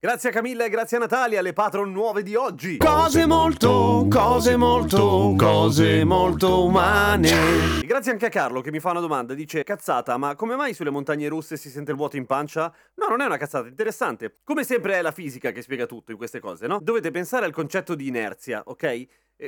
Grazie 0.00 0.28
a 0.28 0.32
Camilla 0.32 0.64
e 0.64 0.68
grazie 0.68 0.96
a 0.96 1.00
Natalia, 1.00 1.42
le 1.42 1.52
patron 1.52 1.90
nuove 1.90 2.22
di 2.22 2.36
oggi. 2.36 2.76
Cose 2.76 3.26
molto, 3.26 4.06
cose 4.08 4.56
molto, 4.56 5.34
cose 5.36 6.04
molto 6.04 6.66
umane. 6.66 7.80
E 7.82 7.84
grazie 7.84 8.12
anche 8.12 8.26
a 8.26 8.28
Carlo 8.28 8.60
che 8.60 8.70
mi 8.70 8.78
fa 8.78 8.92
una 8.92 9.00
domanda, 9.00 9.34
dice 9.34 9.64
cazzata, 9.64 10.16
ma 10.16 10.36
come 10.36 10.54
mai 10.54 10.72
sulle 10.72 10.90
montagne 10.90 11.26
russe 11.26 11.56
si 11.56 11.68
sente 11.68 11.90
il 11.90 11.96
vuoto 11.96 12.16
in 12.16 12.26
pancia? 12.26 12.72
No, 12.94 13.08
non 13.08 13.22
è 13.22 13.26
una 13.26 13.38
cazzata, 13.38 13.66
interessante. 13.66 14.36
Come 14.44 14.62
sempre 14.62 14.94
è 14.94 15.02
la 15.02 15.10
fisica 15.10 15.50
che 15.50 15.62
spiega 15.62 15.86
tutto 15.86 16.12
in 16.12 16.16
queste 16.16 16.38
cose, 16.38 16.68
no? 16.68 16.78
Dovete 16.80 17.10
pensare 17.10 17.44
al 17.44 17.52
concetto 17.52 17.96
di 17.96 18.06
inerzia, 18.06 18.62
ok? 18.66 19.06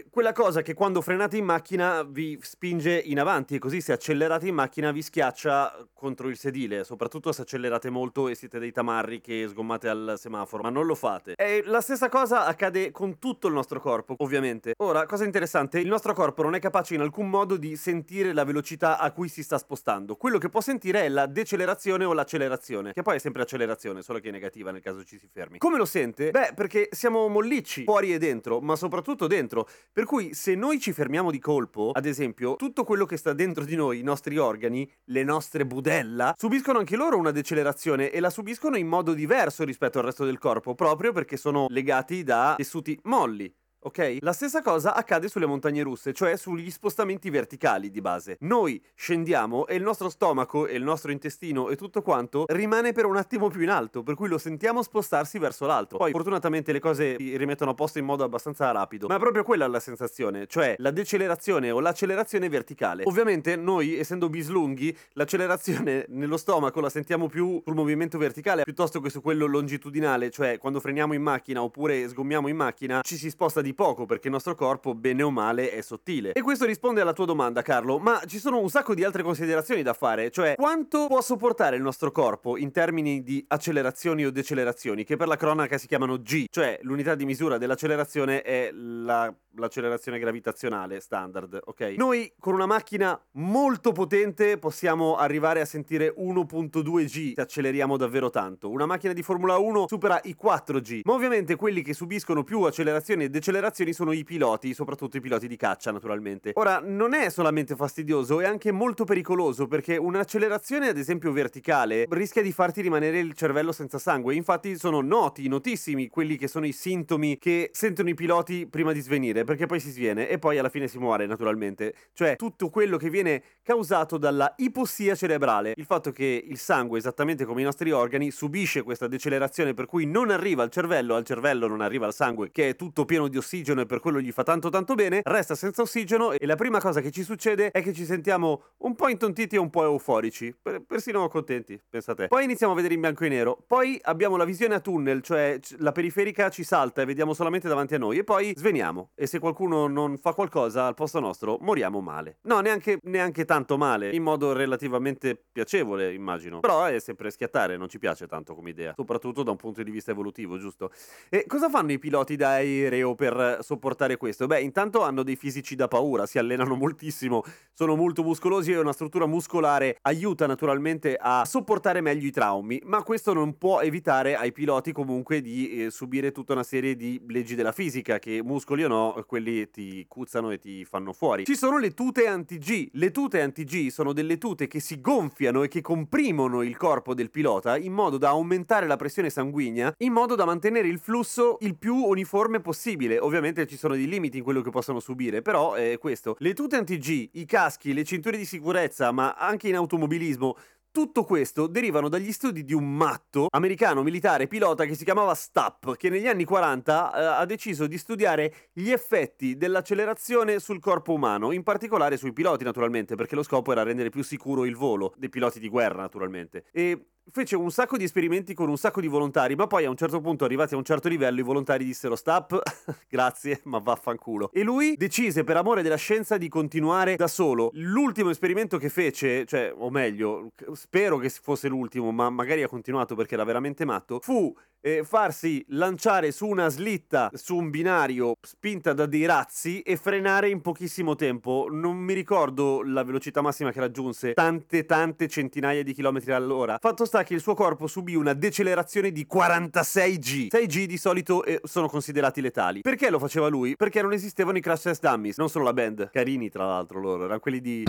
Quella 0.09 0.31
cosa 0.33 0.63
che 0.63 0.73
quando 0.73 1.01
frenate 1.01 1.37
in 1.37 1.45
macchina 1.45 2.05
vi 2.05 2.39
spinge 2.41 2.97
in 2.97 3.19
avanti 3.19 3.57
e 3.57 3.59
così 3.59 3.81
se 3.81 3.91
accelerate 3.91 4.47
in 4.47 4.55
macchina 4.55 4.93
vi 4.93 5.03
schiaccia 5.03 5.89
contro 5.93 6.29
il 6.29 6.37
sedile, 6.37 6.85
soprattutto 6.85 7.33
se 7.33 7.43
accelerate 7.43 7.91
molto 7.91 8.29
e 8.29 8.37
siete 8.37 8.61
dei 8.61 8.71
tamarri 8.71 9.21
che 9.21 9.49
sgommate 9.49 9.89
al 9.89 10.15
semaforo, 10.17 10.63
ma 10.63 10.71
non 10.71 10.87
lo 10.87 10.95
fate. 10.95 11.35
E 11.35 11.63
la 11.65 11.81
stessa 11.81 12.09
cosa 12.09 12.47
accade 12.47 12.93
con 12.93 13.19
tutto 13.19 13.49
il 13.49 13.53
nostro 13.53 13.81
corpo, 13.81 14.15
ovviamente. 14.19 14.75
Ora, 14.79 15.07
cosa 15.07 15.25
interessante, 15.25 15.81
il 15.81 15.89
nostro 15.89 16.15
corpo 16.15 16.45
non 16.45 16.55
è 16.55 16.61
capace 16.61 16.95
in 16.95 17.01
alcun 17.01 17.29
modo 17.29 17.57
di 17.57 17.75
sentire 17.75 18.33
la 18.33 18.45
velocità 18.45 18.97
a 18.97 19.11
cui 19.11 19.27
si 19.27 19.43
sta 19.43 19.59
spostando. 19.59 20.15
Quello 20.15 20.39
che 20.39 20.49
può 20.49 20.61
sentire 20.61 21.01
è 21.03 21.09
la 21.09 21.27
decelerazione 21.27 22.05
o 22.05 22.13
l'accelerazione, 22.13 22.93
che 22.93 23.03
poi 23.03 23.17
è 23.17 23.19
sempre 23.19 23.43
accelerazione, 23.43 24.03
solo 24.03 24.21
che 24.21 24.29
è 24.29 24.31
negativa 24.31 24.71
nel 24.71 24.83
caso 24.83 25.03
ci 25.03 25.19
si 25.19 25.29
fermi. 25.29 25.59
Come 25.59 25.79
lo 25.79 25.85
sente? 25.85 26.31
Beh, 26.31 26.53
perché 26.55 26.91
siamo 26.93 27.27
mollicci, 27.27 27.83
fuori 27.83 28.15
e 28.15 28.19
dentro, 28.19 28.61
ma 28.61 28.77
soprattutto 28.77 29.27
dentro. 29.27 29.67
Per 29.93 30.05
cui 30.05 30.35
se 30.35 30.55
noi 30.55 30.79
ci 30.79 30.93
fermiamo 30.93 31.31
di 31.31 31.39
colpo, 31.39 31.91
ad 31.93 32.07
esempio, 32.07 32.57
tutto 32.57 32.85
quello 32.85 33.05
che 33.05 33.17
sta 33.17 33.33
dentro 33.33 33.65
di 33.65 33.75
noi, 33.75 33.99
i 33.99 34.03
nostri 34.03 34.39
organi, 34.39 34.91
le 35.07 35.25
nostre 35.25 35.67
budella, 35.67 36.35
subiscono 36.37 36.79
anche 36.79 36.97
loro 36.97 37.17
una 37.17 37.33
decelerazione 37.33 38.11
e 38.11 38.21
la 38.21 38.31
subiscono 38.31 38.77
in 38.77 38.87
modo 38.87 39.13
diverso 39.13 39.65
rispetto 39.65 39.99
al 39.99 40.05
resto 40.05 40.25
del 40.25 40.39
corpo, 40.39 40.75
proprio 40.75 41.13
perché 41.13 41.37
sono 41.37 41.67
legati 41.69 42.23
da 42.23 42.55
tessuti 42.57 42.99
molli. 43.05 43.53
Ok? 43.83 44.19
La 44.21 44.33
stessa 44.33 44.61
cosa 44.61 44.95
accade 44.95 45.29
sulle 45.29 45.47
montagne 45.47 45.83
russe, 45.83 46.13
cioè 46.13 46.37
sugli 46.37 46.71
spostamenti 46.71 47.31
verticali 47.31 47.91
di 47.91 48.01
base. 48.03 48.37
Noi 48.41 48.83
scendiamo 48.95 49.67
e 49.67 49.77
il 49.77 49.83
nostro 49.83 50.11
stomaco 50.11 50.67
e 50.67 50.77
il 50.77 50.83
nostro 50.83 51.11
intestino 51.13 51.71
e 51.71 51.77
tutto 51.77 52.03
quanto 52.03 52.45
rimane 52.49 52.93
per 52.93 53.07
un 53.07 53.17
attimo 53.17 53.49
più 53.49 53.63
in 53.63 53.71
alto, 53.71 54.03
per 54.03 54.17
cui 54.17 54.29
lo 54.29 54.37
sentiamo 54.37 54.83
spostarsi 54.83 55.39
verso 55.39 55.65
l'alto. 55.65 55.97
Poi 55.97 56.11
fortunatamente 56.11 56.73
le 56.73 56.79
cose 56.79 57.17
si 57.17 57.37
rimettono 57.39 57.71
a 57.71 57.75
posto 57.75 57.99
in 57.99 58.05
modo 58.05 58.23
abbastanza 58.23 58.71
rapido, 58.71 59.07
ma 59.07 59.17
è 59.17 59.19
proprio 59.19 59.45
quella 59.45 59.67
la 59.67 59.81
sensazione, 59.81 60.47
cioè 60.47 60.75
la 60.77 60.91
decelerazione 60.91 61.71
o 61.71 61.81
l'accelerazione 61.81 62.51
verticale. 62.51 63.05
Ovviamente 63.07 63.57
noi, 63.57 63.99
essendo 63.99 64.29
bislunghi, 64.29 64.95
l'accelerazione 65.15 66.05
nello 66.11 66.37
stomaco 66.37 66.81
la 66.81 66.91
sentiamo 66.91 67.29
più 67.29 67.63
sul 67.65 67.75
movimento 67.75 68.19
verticale 68.19 68.65
piuttosto 68.65 69.01
che 69.01 69.09
su 69.09 69.23
quello 69.23 69.47
longitudinale, 69.47 70.31
cioè 70.31 70.59
quando 70.59 70.81
freniamo 70.81 71.15
in 71.15 71.23
macchina 71.23 71.63
oppure 71.63 72.07
sgommiamo 72.09 72.49
in 72.49 72.57
macchina 72.57 73.01
ci 73.03 73.17
si 73.17 73.31
sposta 73.31 73.63
di 73.63 73.70
di 73.71 73.75
poco 73.75 74.05
perché 74.05 74.27
il 74.27 74.33
nostro 74.33 74.55
corpo, 74.55 74.95
bene 74.95 75.23
o 75.23 75.31
male, 75.31 75.71
è 75.71 75.81
sottile. 75.81 76.33
E 76.33 76.43
questo 76.43 76.67
risponde 76.67 77.01
alla 77.01 77.13
tua 77.13 77.25
domanda, 77.25 77.63
Carlo, 77.63 77.99
ma 77.99 78.21
ci 78.27 78.39
sono 78.39 78.59
un 78.59 78.69
sacco 78.69 78.95
di 78.95 79.05
altre 79.05 79.23
considerazioni 79.23 79.83
da 79.83 79.93
fare, 79.93 80.31
cioè 80.31 80.55
quanto 80.57 81.07
può 81.07 81.21
sopportare 81.21 81.77
il 81.77 81.83
nostro 81.83 82.11
corpo 82.11 82.57
in 82.57 82.73
termini 82.73 83.23
di 83.23 83.45
accelerazioni 83.49 84.25
o 84.25 84.31
decelerazioni, 84.31 85.05
che 85.05 85.17
per 85.17 85.29
la 85.29 85.37
cronaca 85.37 85.79
si 85.79 85.87
chiamano 85.87 86.19
G, 86.19 86.47
cioè 86.51 86.79
l'unità 86.83 87.15
di 87.15 87.25
misura 87.25 87.59
dell'accelerazione 87.59 88.43
è 88.43 88.71
la 88.73 89.33
l'accelerazione 89.55 90.19
gravitazionale 90.19 91.01
standard, 91.01 91.61
ok? 91.65 91.95
Noi 91.97 92.33
con 92.39 92.55
una 92.55 92.67
macchina 92.67 93.21
molto 93.33 93.91
potente 93.93 94.59
possiamo 94.59 95.17
arrivare 95.17 95.61
a 95.61 95.65
sentire 95.65 96.15
1.2 96.17 97.05
G 97.05 97.35
se 97.35 97.41
acceleriamo 97.41 97.97
davvero 97.97 98.31
tanto. 98.31 98.71
Una 98.71 98.87
macchina 98.87 99.13
di 99.13 99.23
Formula 99.23 99.59
1 99.59 99.89
supera 99.89 100.21
i 100.25 100.35
4 100.35 100.81
G, 100.81 101.01
ma 101.05 101.15
ovviamente 101.15 101.57
quelli 101.57 101.83
che 101.83 101.95
subiscono 101.95 102.45
più 102.45 102.63
accelerazioni 102.63 103.25
e 103.25 103.29
decelerazioni 103.29 103.60
sono 103.93 104.13
i 104.13 104.25
piloti, 104.25 104.75
soprattutto 104.75 105.17
i 105.17 105.21
piloti 105.21 105.47
di 105.47 105.57
caccia 105.57 105.91
naturalmente. 105.91 106.53
Ora, 106.55 106.81
non 106.83 107.15
è 107.15 107.29
solamente 107.29 107.77
fastidioso, 107.77 108.41
è 108.41 108.47
anche 108.47 108.73
molto 108.73 109.05
pericoloso 109.05 109.67
perché 109.67 109.97
un'accelerazione 109.97 110.89
ad 110.89 110.97
esempio 110.97 111.33
verticale 111.33 112.07
rischia 112.11 112.43
di 112.43 112.53
farti 112.53 112.81
rimanere 112.81 113.19
il 113.19 113.35
cervello 113.35 113.73
senza 113.73 113.99
sangue. 113.99 114.35
Infatti 114.35 114.77
sono 114.79 115.01
noti, 115.01 115.49
notissimi 115.49 116.09
quelli 116.09 116.37
che 116.37 116.49
sono 116.49 116.67
i 116.67 116.73
sintomi 116.73 117.39
che 117.39 117.71
sentono 117.73 118.09
i 118.09 118.15
piloti 118.15 118.67
prima 118.67 118.93
di 118.93 119.01
svenire 119.01 119.45
perché 119.45 119.67
poi 119.67 119.81
si 119.81 119.91
sviene 119.91 120.29
e 120.29 120.39
poi 120.39 120.59
alla 120.59 120.69
fine 120.69 120.89
si 120.89 120.99
muore 120.99 121.27
naturalmente. 121.27 121.95
Cioè 122.13 122.37
tutto 122.37 122.71
quello 122.71 122.97
che 122.97 123.11
viene 123.11 123.43
causato 123.63 124.19
dalla 124.19 124.53
ipossia 124.57 125.15
cerebrale, 125.15 125.75
il 125.77 125.85
fatto 125.85 126.11
che 126.13 126.45
il 126.47 126.59
sangue, 126.59 126.99
esattamente 126.99 127.45
come 127.45 127.61
i 127.61 127.65
nostri 127.65 127.91
organi, 127.91 128.31
subisce 128.31 128.83
questa 128.83 129.07
decelerazione 129.07 129.75
per 129.75 129.87
cui 129.87 130.07
non 130.07 130.31
arriva 130.31 130.63
al 130.63 130.71
cervello, 130.71 131.15
al 131.15 131.25
cervello 131.25 131.67
non 131.67 131.81
arriva 131.81 132.07
il 132.07 132.13
sangue, 132.13 132.51
che 132.51 132.71
è 132.71 132.77
tutto 132.77 133.05
pieno 133.05 133.29
di 133.29 133.37
ossigeno 133.37 133.50
e 133.53 133.87
per 133.87 133.99
quello 133.99 134.21
gli 134.21 134.31
fa 134.31 134.45
tanto 134.45 134.69
tanto 134.69 134.95
bene, 134.95 135.23
resta 135.25 135.57
senza 135.57 135.83
ossigeno 135.83 136.31
e 136.31 136.47
la 136.47 136.55
prima 136.55 136.79
cosa 136.79 137.01
che 137.01 137.11
ci 137.11 137.25
succede 137.25 137.73
è 137.73 137.83
che 137.83 137.93
ci 137.93 138.05
sentiamo 138.05 138.63
un 138.79 138.95
po' 138.95 139.09
intontiti 139.09 139.57
e 139.57 139.59
un 139.59 139.71
po' 139.71 139.83
euforici, 139.83 140.55
per, 140.61 140.83
persino 140.87 141.27
contenti, 141.27 141.81
pensate. 141.89 142.29
Poi 142.29 142.45
iniziamo 142.45 142.73
a 142.73 142.77
vedere 142.77 142.95
in 142.95 143.01
bianco 143.01 143.25
e 143.25 143.29
nero, 143.29 143.59
poi 143.67 143.99
abbiamo 144.03 144.37
la 144.37 144.45
visione 144.45 144.77
a 144.77 144.81
tunnel, 144.81 145.21
cioè 145.23 145.59
la 145.79 145.91
periferica 145.91 146.49
ci 146.49 146.63
salta 146.63 147.03
e 147.03 147.05
vediamo 147.05 147.35
solamente 147.35 147.67
davanti 147.67 147.97
a 147.97 147.99
noi 147.99 148.19
e 148.19 148.25
poi 148.25 148.53
sveniamo 148.57 149.11
e 149.17 149.27
se 149.27 149.41
qualcuno 149.41 149.89
non 149.89 150.17
fa 150.17 150.33
qualcosa 150.33 150.87
al 150.87 150.95
posto 150.95 151.19
nostro, 151.19 151.59
moriamo 151.61 152.01
male. 152.01 152.39
No, 152.43 152.61
neanche, 152.61 152.99
neanche 153.03 153.45
tanto 153.45 153.77
male, 153.77 154.11
in 154.11 154.23
modo 154.23 154.53
relativamente 154.53 155.37
piacevole, 155.51 156.15
immagino. 156.15 156.61
Però 156.61 156.85
è 156.85 157.01
sempre 157.01 157.33
schiattare, 157.33 157.77
non 157.77 157.89
ci 157.89 157.99
piace 157.99 158.29
tanto 158.29 158.55
come 158.55 158.71
idea, 158.71 158.93
soprattutto 158.95 159.43
da 159.43 159.51
un 159.51 159.57
punto 159.57 159.83
di 159.83 159.91
vista 159.91 160.13
evolutivo, 160.13 160.57
giusto? 160.57 160.93
E 161.29 161.47
cosa 161.49 161.69
fanno 161.69 161.91
i 161.91 161.99
piloti 161.99 162.37
d'aereo 162.37 163.17
per 163.17 163.39
sopportare 163.61 164.17
questo? 164.17 164.47
Beh, 164.47 164.61
intanto 164.61 165.03
hanno 165.03 165.23
dei 165.23 165.37
fisici 165.37 165.75
da 165.75 165.89
paura, 165.89 166.27
si 166.27 166.39
allenano 166.39 166.75
moltissimo, 166.75 167.43
sono 167.73 167.97
molto 167.97 168.23
muscolosi 168.23 168.73
e 168.73 168.79
una 168.79 168.93
struttura 168.93 169.27
muscolare 169.27 169.99
aiuta 170.03 170.47
naturalmente 170.47 171.17
a 171.21 171.45
sopportare 171.45 172.01
meglio 172.01 172.27
i 172.27 172.31
traumi, 172.31 172.81
ma 172.85 173.03
questo 173.03 173.33
non 173.33 173.59
può 173.59 173.81
evitare 173.81 174.37
ai 174.37 174.53
piloti 174.53 174.93
comunque 174.93 175.41
di 175.41 175.85
eh, 175.85 175.91
subire 175.91 176.33
tutta 176.33 176.53
una 176.53 176.63
serie 176.63 176.97
di 176.97 177.21
leggi 177.29 177.55
della 177.55 177.73
fisica 177.73 178.19
che 178.19 178.43
muscoli 178.43 178.85
o 178.85 178.89
no 178.89 179.25
quelli 179.27 179.71
ti 179.71 180.05
cuzzano 180.09 180.51
e 180.51 180.59
ti 180.59 180.85
fanno 180.85 181.13
fuori. 181.13 181.45
Ci 181.45 181.57
sono 181.57 181.79
le 181.79 181.93
tute 181.93 182.27
anti-G. 182.27 182.91
Le 182.93 183.11
tute 183.11 183.41
anti-G 183.41 183.89
sono 183.89 184.13
delle 184.13 184.39
tute 184.39 184.67
che 184.67 184.81
si 184.81 185.01
gonfiano 185.01 185.63
e 185.63 185.69
che 185.69 185.81
comprimono 185.81 186.63
il 186.63 186.77
corpo 186.77 187.15
del 187.15 187.31
pilota 187.31 187.77
in 187.77 187.93
modo 187.93 188.19
da 188.19 188.31
aumentare 188.31 188.87
la 188.87 188.97
pressione 188.97 189.31
sanguigna, 189.31 189.95
in 189.99 190.13
modo 190.13 190.35
da 190.35 190.45
mantenere 190.45 190.89
il 190.89 190.99
flusso 190.99 191.59
il 191.61 191.77
più 191.77 191.95
uniforme 191.95 192.61
possibile. 192.61 193.19
Ovviamente 193.31 193.65
ci 193.69 193.77
sono 193.77 193.95
dei 193.95 194.09
limiti 194.09 194.39
in 194.39 194.43
quello 194.43 194.61
che 194.61 194.71
possono 194.71 194.99
subire, 194.99 195.41
però 195.41 195.75
è 195.75 195.99
questo. 195.99 196.35
Le 196.41 196.53
tute 196.53 196.75
anti-G, 196.75 197.31
i 197.35 197.45
caschi, 197.45 197.95
le 197.95 198.03
cinture 198.03 198.37
di 198.37 198.45
sicurezza, 198.45 199.13
ma 199.13 199.35
anche 199.35 199.69
in 199.69 199.77
automobilismo 199.77 200.57
tutto 200.91 201.23
questo 201.23 201.69
derivano 201.69 202.09
dagli 202.09 202.33
studi 202.33 202.65
di 202.65 202.75
un 202.75 202.97
matto 202.97 203.47
americano 203.51 204.03
militare 204.03 204.49
pilota 204.49 204.85
che 204.85 204.97
si 204.97 205.05
chiamava 205.05 205.33
Stapp, 205.35 205.93
che 205.93 206.11
negli 206.11 206.27
anni 206.27 206.45
40 206.45 207.15
eh, 207.15 207.25
ha 207.41 207.45
deciso 207.45 207.87
di 207.87 207.97
studiare 207.97 208.53
gli 208.73 208.91
effetti 208.91 209.57
dell'accelerazione 209.57 210.59
sul 210.59 210.81
corpo 210.81 211.13
umano, 211.13 211.53
in 211.53 211.63
particolare 211.63 212.17
sui 212.17 212.33
piloti 212.33 212.65
naturalmente, 212.65 213.15
perché 213.15 213.37
lo 213.37 213.45
scopo 213.45 213.71
era 213.71 213.85
rendere 213.85 214.11
più 214.11 214.25
sicuro 214.25 214.65
il 214.65 214.75
volo 214.75 215.15
dei 215.17 215.29
piloti 215.29 215.61
di 215.61 215.69
guerra 215.69 216.01
naturalmente. 216.01 216.65
E 216.73 217.11
fece 217.33 217.57
un 217.57 217.71
sacco 217.71 217.97
di 217.97 218.05
esperimenti 218.05 218.55
con 218.55 218.69
un 218.69 218.77
sacco 218.77 219.01
di 219.01 219.07
volontari, 219.07 219.55
ma 219.55 219.67
poi 219.67 219.85
a 219.85 219.91
un 219.91 219.97
certo 219.97 220.21
punto, 220.21 220.45
arrivati 220.45 220.75
a 220.75 220.77
un 220.77 220.85
certo 220.85 221.09
livello, 221.09 221.41
i 221.41 221.43
volontari 221.43 221.85
dissero 221.85 222.17
stop, 222.17 222.61
grazie, 223.09 223.61
ma 223.65 223.79
vaffanculo. 223.79 224.51
E 224.53 224.63
lui 224.63 224.95
decise 224.97 225.45
per 225.45 225.57
amore 225.57 225.83
della 225.83 225.97
scienza 225.97 226.37
di 226.37 226.49
continuare 226.49 227.17
da 227.17 227.29
solo. 227.29 227.71
L'ultimo 227.75 228.31
esperimento 228.31 228.79
che 228.79 228.89
fece, 228.89 229.45
cioè, 229.47 229.73
o 229.77 229.91
meglio, 229.91 230.49
spero 230.73 231.19
che 231.19 231.31
fosse 231.31 231.69
l'ultimo, 231.69 232.11
ma 232.13 232.31
magari 232.31 232.63
ha 232.63 232.69
continuato 232.69 233.15
perché 233.15 233.35
era 233.35 233.45
veramente 233.45 233.85
matto, 233.85 234.19
fu 234.21 234.55
eh, 234.83 235.05
farsi 235.05 235.65
lanciare 235.69 236.33
su 236.33 236.47
una 236.47 236.69
slitta 236.69 237.31
su 237.35 237.57
un 237.57 237.71
binario 237.71 238.35
spinta 238.41 238.93
da 238.93 239.07
dei 239.07 239.27
razzi 239.27 239.81
e 239.83 239.97
frenare 239.97 240.49
in 240.49 240.61
pochissimo 240.61 241.15
tempo. 241.15 241.69
Non 241.71 241.97
mi 241.97 242.15
ricordo 242.15 242.83
la 242.83 243.05
velocità 243.05 243.41
massima 243.43 243.73
che 243.73 243.81
raggiunse, 243.81 244.33
tante 244.33 244.85
tante 244.87 245.29
centinaia 245.29 245.83
di 245.83 245.93
chilometri 245.93 246.33
all'ora. 246.33 246.79
Fatto 246.81 247.05
sta 247.05 247.20
che 247.23 247.35
il 247.35 247.41
suo 247.41 247.55
corpo 247.55 247.87
subì 247.87 248.15
una 248.15 248.33
decelerazione 248.33 249.11
di 249.13 249.27
46 249.27 250.19
G. 250.19 250.47
6 250.51 250.67
G 250.67 250.87
di 250.87 250.97
solito 250.97 251.45
eh, 251.45 251.61
sono 251.65 251.89
considerati 251.89 252.41
letali. 252.41 252.81
Perché 252.81 253.11
lo 253.11 253.19
faceva 253.19 253.49
lui? 253.49 253.77
Perché 253.77 254.03
non 254.03 254.13
esistevano 254.13 254.59
i 254.59 254.61
crash 254.61 254.83
test 254.83 255.03
dummies, 255.03 255.39
non 255.39 255.49
solo 255.49 255.65
la 255.65 255.73
band. 255.73 256.11
Carini 256.13 256.49
tra 256.49 256.67
l'altro 256.67 257.01
loro, 257.01 257.25
erano 257.25 257.41
quelli 257.41 257.61
di 257.61 257.85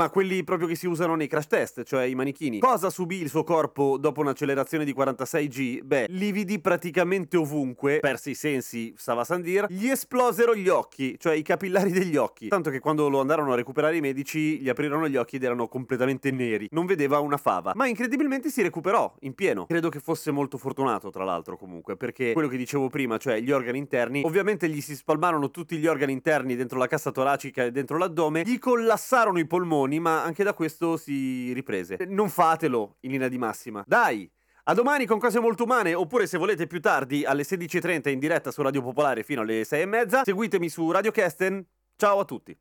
ma 0.00 0.08
quelli 0.08 0.42
proprio 0.44 0.66
che 0.66 0.76
si 0.76 0.86
usano 0.86 1.14
nei 1.14 1.26
crash 1.26 1.46
test, 1.46 1.82
cioè 1.82 2.04
i 2.04 2.14
manichini. 2.14 2.58
Cosa 2.58 2.88
subì 2.88 3.20
il 3.20 3.28
suo 3.28 3.44
corpo 3.44 3.98
dopo 3.98 4.22
un'accelerazione 4.22 4.82
di 4.86 4.94
46G? 4.96 5.82
Beh, 5.82 6.06
lividi 6.08 6.58
praticamente 6.58 7.36
ovunque, 7.36 7.98
persi 8.00 8.30
i 8.30 8.34
sensi, 8.34 8.94
stava 8.96 9.20
a 9.20 9.24
Sandir, 9.24 9.66
gli 9.68 9.88
esplosero 9.88 10.54
gli 10.54 10.68
occhi, 10.68 11.18
cioè 11.18 11.34
i 11.34 11.42
capillari 11.42 11.90
degli 11.90 12.16
occhi. 12.16 12.48
Tanto 12.48 12.70
che 12.70 12.78
quando 12.78 13.10
lo 13.10 13.20
andarono 13.20 13.52
a 13.52 13.56
recuperare 13.56 13.98
i 13.98 14.00
medici, 14.00 14.58
gli 14.58 14.70
aprirono 14.70 15.06
gli 15.06 15.16
occhi 15.16 15.36
ed 15.36 15.42
erano 15.42 15.68
completamente 15.68 16.30
neri. 16.30 16.68
Non 16.70 16.79
vedeva 16.86 17.18
una 17.20 17.36
fava. 17.36 17.72
Ma 17.74 17.86
incredibilmente 17.86 18.50
si 18.50 18.62
recuperò 18.62 19.14
in 19.20 19.34
pieno. 19.34 19.66
Credo 19.66 19.88
che 19.88 20.00
fosse 20.00 20.30
molto 20.30 20.58
fortunato, 20.58 21.10
tra 21.10 21.24
l'altro, 21.24 21.56
comunque, 21.56 21.96
perché 21.96 22.32
quello 22.32 22.48
che 22.48 22.56
dicevo 22.56 22.88
prima, 22.88 23.16
cioè 23.18 23.40
gli 23.40 23.50
organi 23.50 23.78
interni, 23.78 24.22
ovviamente 24.24 24.68
gli 24.68 24.80
si 24.80 24.94
spalmarono 24.94 25.50
tutti 25.50 25.76
gli 25.76 25.86
organi 25.86 26.12
interni 26.12 26.56
dentro 26.56 26.78
la 26.78 26.86
cassa 26.86 27.10
toracica 27.10 27.64
e 27.64 27.70
dentro 27.70 27.98
l'addome, 27.98 28.42
gli 28.42 28.58
collassarono 28.58 29.38
i 29.38 29.46
polmoni 29.46 30.00
ma 30.00 30.22
anche 30.22 30.44
da 30.44 30.54
questo 30.54 30.96
si 30.96 31.52
riprese. 31.52 31.98
Non 32.08 32.28
fatelo 32.28 32.96
in 33.00 33.12
linea 33.12 33.28
di 33.28 33.38
massima. 33.38 33.84
Dai! 33.86 34.30
A 34.64 34.74
domani 34.74 35.06
con 35.06 35.18
cose 35.18 35.40
molto 35.40 35.64
umane, 35.64 35.94
oppure 35.94 36.26
se 36.26 36.38
volete 36.38 36.66
più 36.66 36.80
tardi 36.80 37.24
alle 37.24 37.42
16.30 37.42 38.10
in 38.10 38.18
diretta 38.18 38.50
su 38.50 38.62
Radio 38.62 38.82
Popolare 38.82 39.22
fino 39.22 39.40
alle 39.40 39.62
6.30, 39.62 40.22
seguitemi 40.24 40.68
su 40.68 40.90
Radio 40.90 41.10
Kesten. 41.10 41.66
Ciao 41.96 42.20
a 42.20 42.24
tutti! 42.24 42.56